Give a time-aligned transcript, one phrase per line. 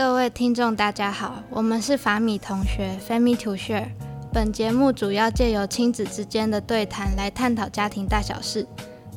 [0.00, 3.88] 各位听众，大家好，我们是法米同学 （Family to Share）。
[4.32, 8.66] 本节目主要借由亲子之间的对谈来探讨家庭大小事。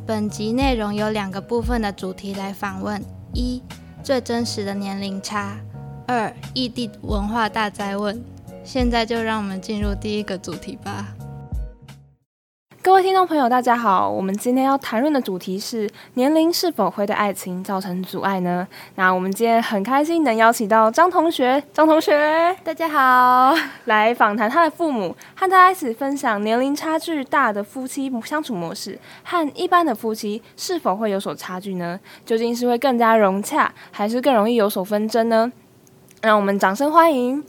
[0.05, 3.01] 本集内容有两个部分的主题来访问：
[3.31, 3.63] 一、
[4.03, 5.55] 最真实的年龄差；
[6.05, 8.21] 二、异地文化大灾问。
[8.65, 11.15] 现在就让我们进入第一个主题吧。
[12.83, 14.09] 各位听众朋友，大家好。
[14.09, 18.67] 我们今天要谈论的主题是年龄是否会对爱情造成阻碍呢？
[18.95, 23.55] 那我们今天很开心能邀请到张同学，张同学，大家好，
[23.85, 31.97] 来访谈他的父母，和大家一起分享年龄差距大的夫妻相处模式和一般的夫妻是否会有所差距呢？
[32.25, 35.49] 究竟是会更加融洽，还是更容易有所纷争呢？
[36.21, 37.45] 让我们掌声欢迎。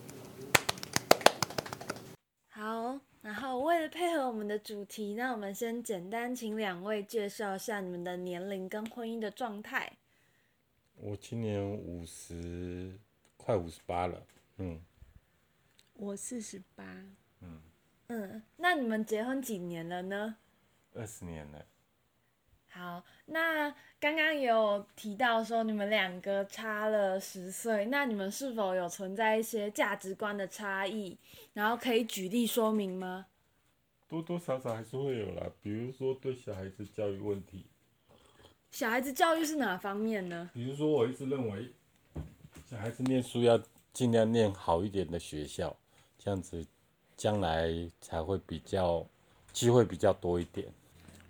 [3.65, 9.91] 为了配合我们的主题，那我们先简单请两位介绍一下你们的年龄跟婚姻的状态。
[10.97, 12.99] 我今年五十，
[13.39, 14.23] 快五十八了。
[14.59, 14.79] 嗯。
[15.95, 16.85] 我四十八。
[17.41, 17.63] 嗯。
[18.09, 20.37] 嗯，那你们结婚几年了呢？
[20.93, 21.65] 二十年了。
[22.69, 31.19] 好，那刚刚有提到说你们两个差了十岁，那你们是否有存在一些价值观的差异？
[31.55, 33.29] 然后可以举例说明吗？
[34.15, 37.67] 多多少少还是会有啦，比如说对小孩子教育问题。
[38.71, 40.51] 小孩子教育是哪方面呢？
[40.55, 41.73] 比如说，我一直认为，
[42.71, 43.61] 小孩子念书要
[43.93, 45.77] 尽量念好一点的学校，
[46.17, 46.65] 这样子
[47.17, 47.69] 将来
[48.01, 49.05] 才会比较
[49.53, 50.69] 机会比较多一点。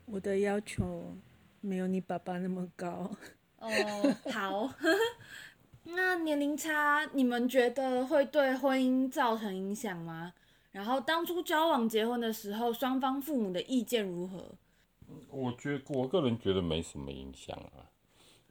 [0.05, 1.17] 我的要求
[1.63, 3.11] 没有你爸爸那么高。
[3.61, 3.71] 哦，
[4.31, 4.71] 好。
[5.85, 10.35] 那年龄差，你们觉得会对婚姻造成影响吗？
[10.75, 14.45] 然后当初交往结婚的时候，双方父母的意见如何？
[15.31, 17.87] 我觉我个人觉得没什么影响啊。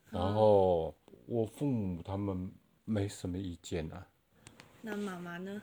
[0.10, 2.50] 然后我父母他们
[2.86, 4.08] 没什么意见啊。
[4.82, 5.62] 那妈妈呢？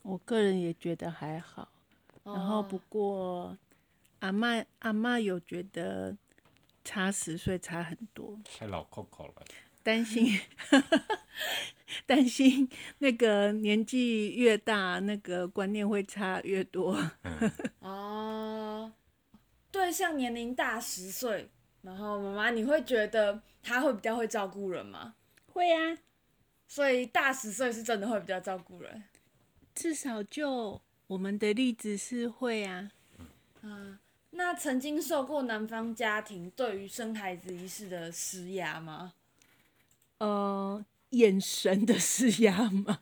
[0.00, 1.68] 我个人也觉得还好。
[2.24, 3.54] 然后不过
[4.20, 6.16] 阿妈阿妈有觉得
[6.82, 8.38] 差十岁差很多。
[8.44, 9.44] 太老 Coco 了。
[9.82, 10.40] 担心，
[12.06, 12.68] 担心
[12.98, 16.98] 那个年纪越大，那个观念会差越多。
[17.80, 18.92] 哦，
[19.70, 21.48] 对象年龄大十岁，
[21.82, 25.14] 然后妈妈，你会觉得他会比较会照顾人吗？
[25.52, 25.98] 会啊，
[26.66, 29.04] 所以大十岁是真的会比较照顾人。
[29.74, 32.90] 至少就我们的例子是会啊。
[33.62, 33.98] 嗯，
[34.30, 39.12] 那曾经受过男方家庭对于生孩子一事的施压吗？
[40.18, 42.98] 呃，眼神的施压吗，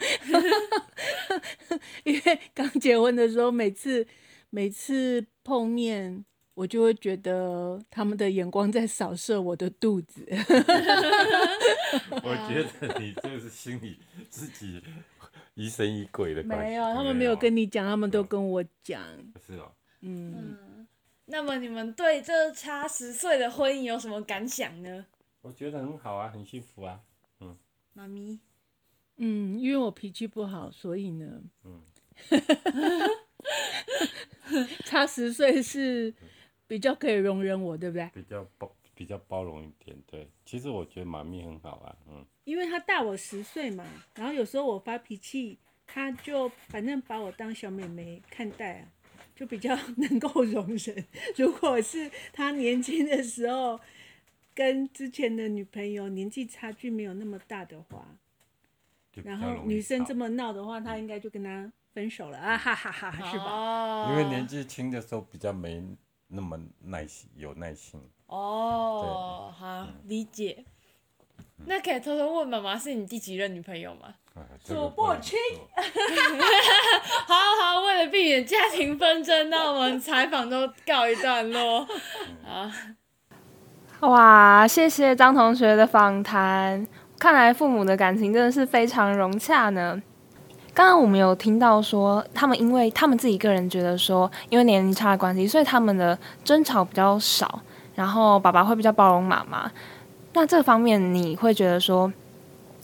[2.04, 4.06] 因为刚结婚的时候，每次
[4.50, 6.24] 每次碰面，
[6.54, 10.26] 我就会觉得他们的眼光在扫射我的肚子。
[12.22, 14.82] 我觉得你就是心里自己
[15.54, 19.02] 疑神疑鬼的没有，他们没有跟你讲，他们都跟我讲。
[19.46, 19.72] 是哦。
[20.02, 20.86] 嗯。
[21.28, 25.06] 那么你们对这差十岁的婚姻有什么感想呢？
[25.42, 27.15] 我觉得很好啊，很幸福啊，嗯。
[27.96, 28.38] 妈咪，
[29.16, 31.80] 嗯，因为我脾气不好，所以呢，嗯，
[34.84, 36.12] 差十岁是
[36.66, 38.10] 比较可以容忍我，对不对？
[38.12, 40.28] 比较包比较包容一点，对。
[40.44, 42.22] 其实我觉得妈咪很好啊，嗯。
[42.44, 43.82] 因为她大我十岁嘛，
[44.14, 48.88] 然后有时候我发脾气，她就反正把我当小妹妹看待啊，
[49.34, 51.06] 就比较能够容忍。
[51.38, 53.80] 如果是她年轻的时候。
[54.56, 58.06] 跟之前的女朋友年纪差距没有那么大的话，
[59.22, 64.10] 然后女生这么闹的话，他应该就跟他分手了啊哈哈哈，是吧？
[64.10, 65.84] 因为年纪轻的时候比较没
[66.28, 68.00] 那么耐心，有耐心。
[68.28, 70.64] 哦，好理解。
[71.66, 74.14] 那可以偷偷问妈妈，是你第几任女朋友吗？
[74.64, 75.38] 数不清。
[77.28, 81.86] 好好，为了避免家庭纷争，那我们采访都告一段落。
[82.42, 82.70] 好。
[84.06, 86.86] 哇，谢谢张同学的访谈。
[87.18, 90.00] 看来父母的感情真的是非常融洽呢。
[90.72, 97.60] 刚刚我们有听到说，他们因为他们自己个人觉得说，因为年龄差的关系，所以他们的争吵比较少，
[97.96, 99.68] 然后爸爸会比较包容妈妈。
[100.34, 102.12] 那这方面你会觉得说，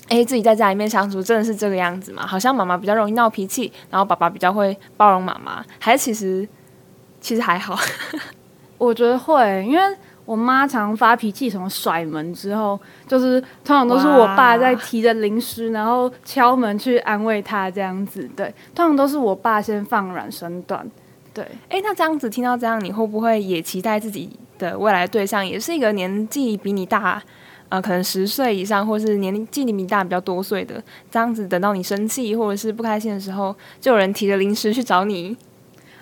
[0.09, 2.27] 哎，自己在家里面相处真的是这个样子吗？
[2.27, 6.49] 好像妈妈比较容易闹脾气，然后爸爸比较会包容妈妈，还是其实
[7.21, 7.79] 其实还好？
[8.77, 9.97] 我觉得会，因为。
[10.25, 12.79] 我妈常发脾气，什么甩门之后，
[13.09, 18.29] 就是通常都是我爸在提着零食，然后敲门去安慰她这样子。
[18.37, 20.89] 对，通常都是我爸先放软身段。
[21.35, 27.21] 对，哎，那这样子听到这样，你会不会也期待自己的未来对象也是一个年纪比你大，
[27.69, 30.81] 呃，可能十岁以上，或是年龄纪比你大比较多岁的，
[31.11, 35.37] 这样子等到你生气或者是不开心的时候，就有人提着零食去找你。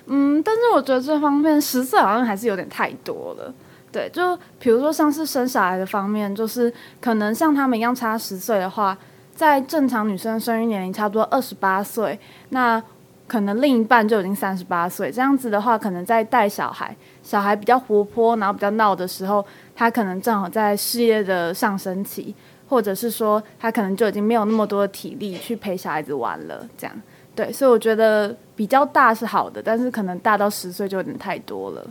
[0.07, 3.55] 嗯，但是我觉得这方面十岁好像还是有点太多了。
[3.93, 8.97] 对，就比如说像是生小孩的方面，就是可能像他们一样差十岁的话，
[9.35, 12.19] 在正常女生生育年龄差不多二十八岁，
[12.51, 12.81] 那
[13.27, 15.11] 可能另一半就已经三十八岁。
[15.11, 19.45] 这样子的话，可能在带小孩，小孩比较活泼，然后比较闹的时候，
[19.75, 22.35] 他可能正好在事业的上升期，
[22.69, 26.65] 或者是说他可能就已经没有那么多的体力去陪小孩子玩了。
[26.79, 27.03] 这样，
[27.35, 31.85] 对，所以我觉得比较大是好的，但是可能大到十岁就有点太多了。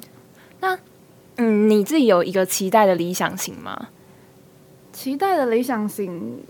[0.62, 0.78] 那
[1.42, 3.88] 嗯，你自己有一个期待的理想型吗？
[4.92, 6.44] 期待的理想型，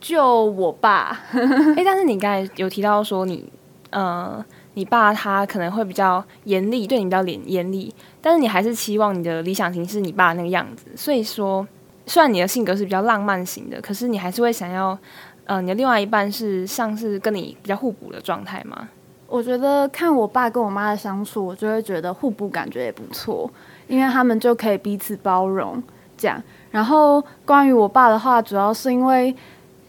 [0.00, 1.20] 就我爸。
[1.76, 3.48] 哎，但是你刚才有提到说你，
[3.90, 4.44] 呃，
[4.74, 10.86] 你爸他可能会比较严厉，对你比较严严厉，但是你还是期望你的理想型是你爸那个样子。
[10.96, 11.64] 所以说，
[12.06, 14.98] 虽然你的性格是比较浪漫型的，可是你还是会想要，
[15.44, 18.88] 呃，你的另外一半是像是跟你比较互补的状态吗？
[19.28, 23.48] 我觉得看我爸跟我妈的相处，我就会觉得互补感觉也不错。
[23.86, 25.82] 因为他们就可以彼此包容，
[26.16, 26.42] 这样。
[26.70, 29.34] 然后关于我爸的话，主要是因为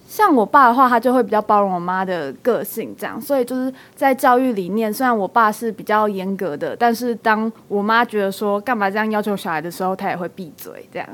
[0.08, 3.20] 像我爸的话，他就会比较包容我妈的个性，这样。
[3.20, 11.08] 所以就是在教育理念，虽然我爸是比较严格的，但是当我妈觉得说干嘛这样要求小孩的时候，他也会闭嘴，这样。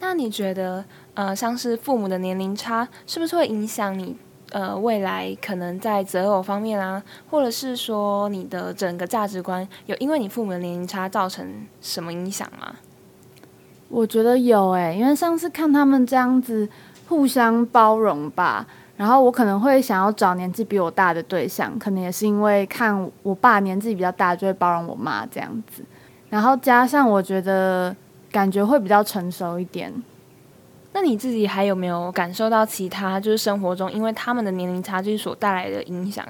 [0.00, 0.84] 那你觉得，
[1.14, 4.16] 呃，像是父母的年龄差，是不是会影响你？
[4.52, 12.74] 呃，未来可能在择偶方面啊，或者是说你的整个价值观，有因为你父母的年龄差造成什么影响吗？
[13.88, 16.68] 我觉得有诶，因为上次看他们这样子
[17.08, 18.66] 互相包容吧，
[18.96, 25.82] 然后我可能会想要找年纪比我大的对象，可能也是因为看我爸年纪比较大，就会包容我妈这样子，
[26.28, 27.94] 然后加上我觉得
[28.30, 29.90] 感觉会比较成熟一点。
[30.92, 36.24] 那你自己还有没有感受到其他就是生活中因为他们的年龄差距所带来的影响？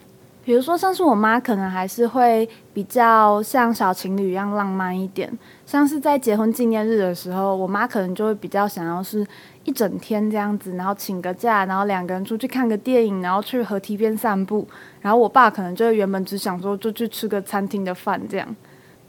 [0.44, 5.32] 比如说，像是我妈可能还是会比较像小情侣一样浪漫一点，
[5.64, 9.24] 像是在结婚纪念日的时候，我妈可能就会比较想要是
[9.62, 14.66] 一整天这样子，然后请个假，然后两个人出去看个电影，然后去河堤边散步。
[15.00, 18.56] 然后我爸可能就原本只想说就去吃个餐厅的饭，这样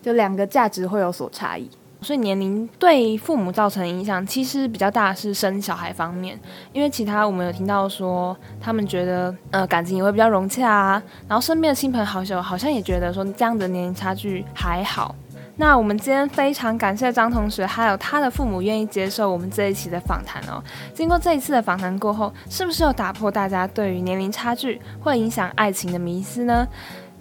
[0.03, 1.67] 就两个价值会有所差异。
[2.03, 6.37] 所以年龄对父母造成影响，其实比较大的是生小孩方面，
[6.73, 15.15] 因为其他我们有听到说，他们觉得呃感情也会比较融洽啊，然后身边的亲朋好友好像也觉得说这样的年龄差距还好。
[15.55, 20.59] 那我们今天非常感谢张同学，还有他的父母愿意接受我们这一期的访谈哦。
[20.95, 26.67] 经过这一次的访谈过后，是不是有打破大家对于年龄差距会影响爱情的迷思呢？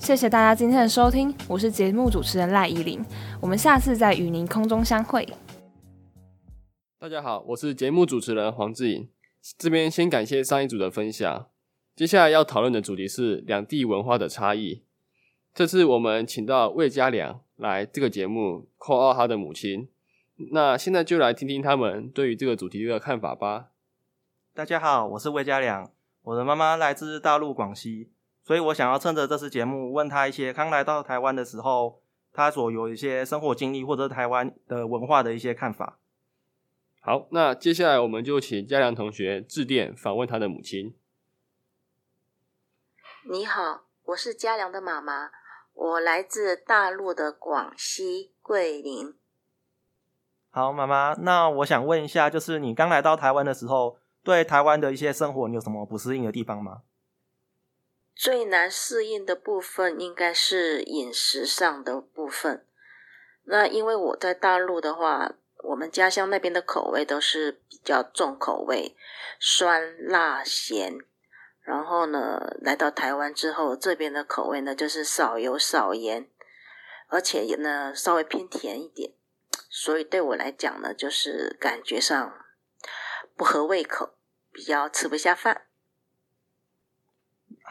[0.03, 3.01] 谢谢大家今天的收听，我是节目主持人赖依林，
[3.41, 5.25] 我们下次再与您空中相会。
[6.99, 9.09] 大家好，我是节目主持人黄志颖，
[9.57, 11.47] 这边先感谢上一组的分享，
[11.95, 14.83] 接下来要讨论的主题是两地文化的差异。
[15.55, 19.89] 这次我们请到魏家良来这个节目，call out 他的母亲，
[20.51, 23.69] 那现在就来听听他们对于这个主题的看法吧。
[24.53, 25.89] 大家好，我是魏家良，
[26.23, 28.11] 我的妈妈来自大陆广西。
[28.45, 32.01] 所以我想要趁着这次节目，问他一些刚来到台湾的时候，
[32.33, 35.99] 他所有一些生活经历，或者台湾的文化的一些看法。
[37.01, 40.95] 好，那接下来我们就请嘉良同学致电访问他的母亲。
[43.31, 45.31] 你好，我是嘉良的妈妈，
[45.75, 49.15] 我来自大陆的广西桂林。
[50.51, 56.83] 好，妈妈，那我想问一下，就是你刚来到台湾的时候，对台湾的一些生活，你有什么不适应的地方吗？
[58.15, 62.67] 最难适应的部分应该是饮食上的部分。
[63.45, 65.33] 那因为我在大陆的话，
[65.65, 68.97] 我们家乡那边的口味都是比较重口味，
[69.41, 70.99] 酸辣咸。
[71.61, 76.29] 然后呢，来到台湾之后，这边的口味呢就是少油少盐，
[77.09, 79.13] 而且呢稍微偏甜一点。
[79.71, 82.45] 所以对我来讲呢，就是感觉上
[83.37, 84.15] 不合胃口，
[84.53, 85.67] 比较吃不下饭。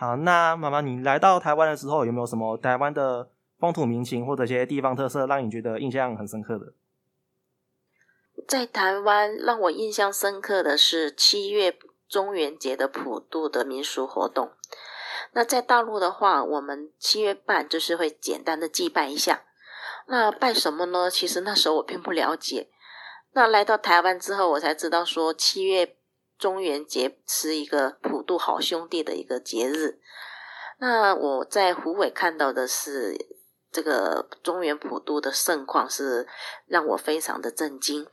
[0.01, 3.29] 好，那妈妈，你来到台湾的时候，有没有什么台湾的
[3.59, 6.73] 风土民情或者一些地方特色，让你觉得印象很深刻的？
[8.47, 11.77] 在台湾，让我印象深刻的是七月
[12.09, 14.49] 中元节的普渡的民俗活动。
[15.33, 19.43] 那在大陆的话，我们七月半就是会简单的祭拜一下。
[20.07, 21.11] 那拜什么呢？
[21.11, 22.71] 其实那时候我并不了解。
[23.33, 25.95] 那来到台湾之后，我才知道说七月。
[26.41, 30.01] 中元节是一个普渡好兄弟的一个节日。
[30.79, 33.15] 那我在湖尾看到的是
[33.71, 36.27] 这个中原普渡的盛况，是
[36.65, 38.07] 让我非常的震惊。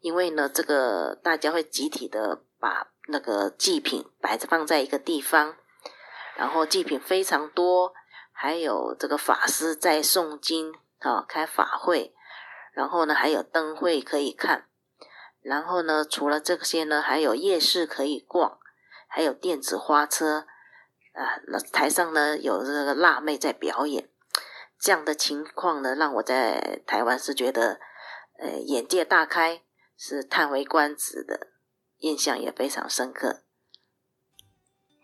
[0.00, 5.56] 因为呢，这个大家会集体的把那个祭品摆放在一个地方，
[6.36, 7.92] 然后祭品非常多，
[8.32, 12.14] 还有这个法师在诵经啊，开法会，
[12.72, 14.66] 然后呢还有灯会可以看，
[15.46, 18.58] 然后呢除了这些呢，还有夜市可以逛，
[19.08, 20.46] 还有电子花车
[21.12, 24.08] 啊，那台上呢有这个辣妹在表演，
[24.80, 27.78] 这样的情况呢，让我在台湾是觉得。
[28.38, 29.62] 呃，眼界大开，
[29.96, 31.46] 是叹为观止的，
[32.00, 33.44] 印象也非常深刻。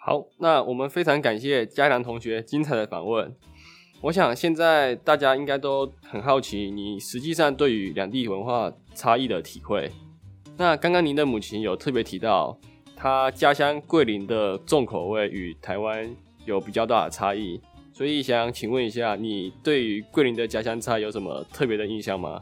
[0.04, 3.34] 好，那我们非常感谢嘉良同学精彩的访问。
[4.02, 9.90] 我想现在大家应该都很好奇，你实际上对于两地文化差异的体会。
[10.62, 12.56] 那刚刚您的母亲有特别提到，
[12.94, 16.08] 她家乡桂林的重口味与台湾
[16.44, 17.60] 有比较大的差异，
[17.92, 22.40] 所以想请问一下，你对于桂林的家乡菜有什么特别的印象吗？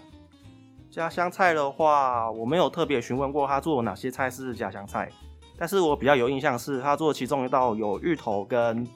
[0.91, 5.11] 家乡菜的话，我没有特别询问过他做哪些菜是家乡菜，
[5.57, 8.87] 但是我比较有印象是他做其中一道有芋头跟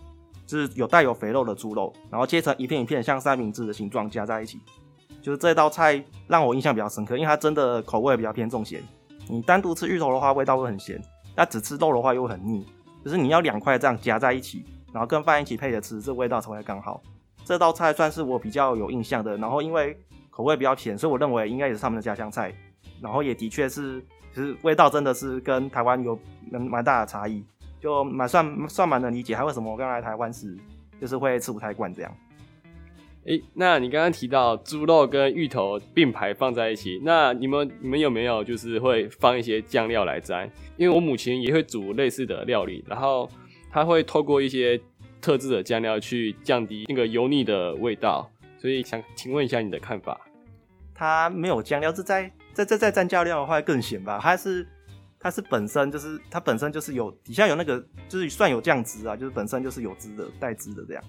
[0.47, 4.61] 就是有带有肥肉的猪肉，然后切成一片一片像三明治的形状加在一起，
[5.23, 8.83] 就是这道菜让我印象比较深刻，因为它真的口味比较偏重咸。
[9.29, 10.99] 你单独吃芋头的话，味道会很咸；
[11.35, 12.67] 那只吃肉的话又很腻。
[13.05, 17.03] 就是你要两块这样夹在一起，然后跟饭一起配着吃，这味道才会刚好。
[17.45, 19.97] 这道菜算是我比较有印象的，然后因为。
[20.37, 22.53] 口味比较甜，所以我认为应该也是他们的家乡菜。
[23.01, 24.05] 然后也的确是，
[24.35, 26.19] 其实味道真的是跟台湾有
[26.51, 27.45] 蛮蛮大的差异，
[27.79, 29.33] 就蛮算算蛮能理解。
[29.37, 30.59] 他为什么我刚来台湾时
[31.01, 32.13] 就是会吃不太惯这样？
[33.27, 40.51] 哎，那你刚刚提到猪肉跟芋头并排放在一起，那你们你们有没有就是会放一些酱料来沾？
[40.77, 43.31] 因为我母亲也会煮类似的料理，然后
[43.71, 44.79] 她会透过一些
[45.23, 48.31] 特制的酱料去降低那个油腻的味道。
[48.59, 50.21] 所以想请问一下你的看法，
[50.95, 54.19] 它没有酱料，是在在在在蘸酱料的话更咸吧？
[54.23, 54.67] 它是
[55.19, 61.05] 它是本身就是它本身就是有底下有那个就是算有酱汁啊，就是本身就是有汁的带汁的这样，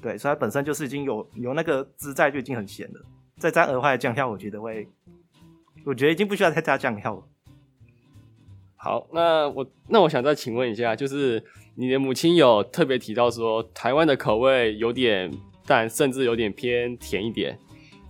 [0.00, 3.00] 对，所以它本身就是已经有有那个汁在就已经很咸了，
[3.38, 4.88] 再加额外的酱料，我觉得会，
[5.84, 7.22] 我觉得已经不需要再加酱料了。
[8.76, 15.30] 好，那我那我想再请问一下，就是你的母亲有特别提到说台湾的口味有点。
[15.66, 17.56] 但甚至有点偏甜一点。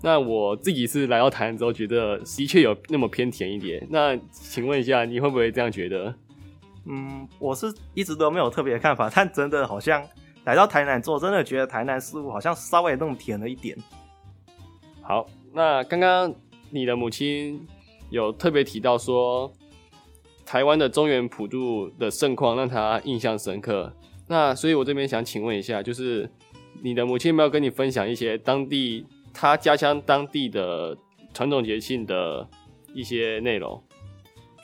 [0.01, 3.87] 那我自己是来到台湾之后，觉得的确有那么偏甜一点。
[3.91, 6.15] 那请问一下，你会不会这样觉得？
[6.87, 10.03] 嗯，我是一直都没有特别的看法，但真的好像
[10.45, 13.77] 来到台南之后，真的觉得台南食物好像稍微那么甜了一点。
[15.03, 16.35] 好，那刚刚
[16.71, 17.67] 你的母亲
[18.11, 19.53] 有特别提到说，
[20.45, 23.93] 台湾的中原普渡的盛况让她印象深刻。
[24.27, 26.31] 那所以我这边想请问一下，就是。
[26.83, 30.97] 你的母亲有没有跟你分享一些当地她家乡当地的
[31.35, 32.49] 传统节庆的
[32.95, 33.83] 一些内容？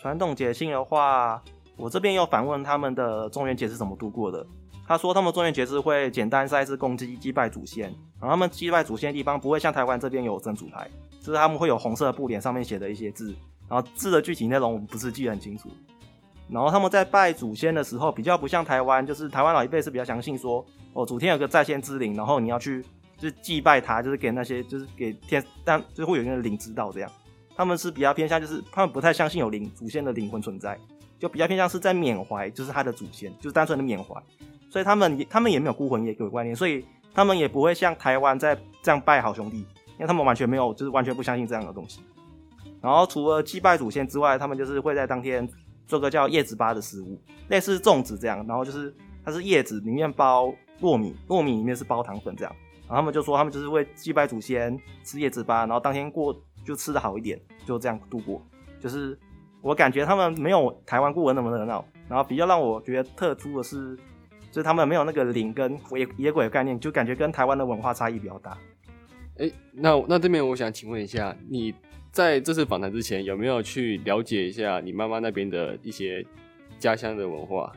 [0.01, 1.43] 传统节庆的话，
[1.77, 4.47] 我这边有反问他们的中元节是怎么度过的。
[4.87, 7.87] 他说他们中元节是会简单赛事公祭祭拜祖先，
[8.21, 10.89] 然后他们祭拜祖先的地方不会像台湾这边有真主牌，
[11.21, 13.35] 就是他们会有红色布帘上面写的一些字，
[13.69, 15.69] 然后字的具体内容我们不是记得很清楚。
[16.49, 22.81] 然后他们在拜祖先的时候，比较不像台湾，就是台湾老一辈是比较相信说，哦，祖天有个在线之灵，然后你要去
[23.19, 27.11] 就是祭拜他，就是给那些就是给天，但就会有一个灵知道这样。
[27.57, 30.79] 他们是比较偏向，就是他们不太相信有灵祖先的灵魂存在，
[31.19, 34.15] 就比较偏向是在缅怀，就是他的祖先，就是单纯的缅怀。
[34.71, 42.01] 所以他们也他们也没有孤魂野鬼观念，所以他们也不会像台湾在这样拜好兄弟，因为他们完全没有，就是完全不相信这样的东西。
[42.81, 45.49] 然后除了祭拜祖先之外，他们就是会在当天。
[45.89, 48.93] 做个叫叶子粑的食物，类似粽子这样，然后就是
[49.25, 52.53] 它是叶子里面包糯米，糯米里面是包糖粉这样，
[52.89, 58.45] 然后他们就说他们就是会祭拜祖先，吃叶子粑，然后当天过就吃的好一点，就这样度过。
[58.81, 59.17] 就是
[59.67, 63.97] 我感觉他们没有台湾过文那么热闹，然后比较让我觉得特殊的是，
[64.53, 68.57] 就是他们没有那个灵跟野野鬼的概念，就感觉跟台湾的文化差异比较大。
[69.39, 71.75] 哎，那那这边我想请问一下你。
[72.13, 76.25] 在这次访谈之前，有没有去了解一下你妈妈那边的一些
[76.79, 77.71] 家乡的文化？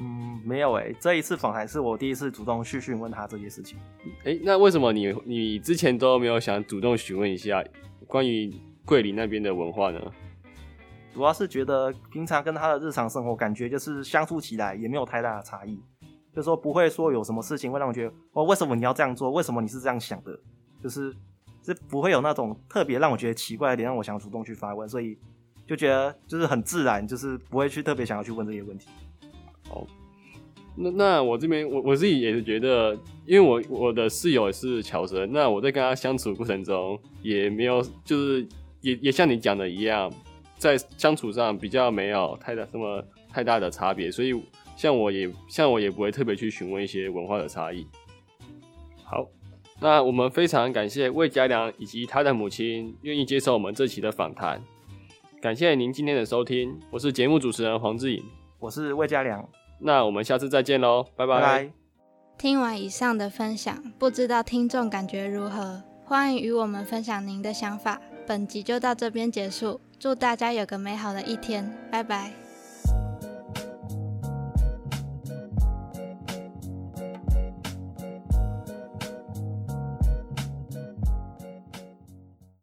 [0.00, 0.96] 嗯，没有诶。
[0.98, 3.76] 这一次访谈是我第一次主动去询问他这些事情。
[4.24, 7.62] 哎，那为什么你你之前都没有想主动询问一下
[8.06, 8.50] 关于
[8.86, 10.00] 桂林那边的文化呢？
[11.16, 15.80] 主要是觉得平常跟他的日常生活感觉就是相处起来也没有太大的差异，
[16.34, 19.30] 就说不会说有什么事情会让我觉得哦，为什么你要这样做？
[19.30, 20.38] 为什么你是这样想的？
[20.82, 21.16] 就是。
[21.64, 25.18] 是不会有那种特别让我觉得奇怪的点，让我想主动去发问，所以
[25.66, 28.86] 就觉得就是很自然，就是不会去特别想要去问这些问题。
[29.68, 29.84] 好，
[30.76, 32.96] 那那我这边我我自己也是觉得，
[33.26, 38.46] 因为我我的室友也是乔生，那我在跟他相处过程中也没有，就是
[38.80, 40.08] 也也像你讲的一样，
[40.58, 44.34] 在相处上比较没有太大什么太大的差别，所以
[44.76, 47.86] 像我也像我也不会特别去询问一些文化的差异。
[49.04, 49.26] 好，
[49.80, 54.60] 那我们非常感谢魏家良以及他的母亲愿意接受我们这期的访谈。
[55.40, 58.24] 感谢您今天的收听，我是节目主持人黄志颖，
[58.58, 59.46] 我是魏家良，
[59.78, 61.70] 那我们下次再见喽，拜拜拜。
[62.38, 65.82] 听完以上的分享，不知道听众感觉如何？
[66.04, 68.00] 欢迎与我们分享您的想法。
[68.26, 72.45] 本集就到这边结束，祝大家有个美好的一天，拜拜。